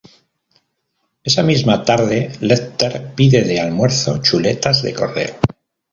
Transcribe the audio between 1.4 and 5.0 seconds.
misma tarde, Lecter pide de almuerzo chuletas de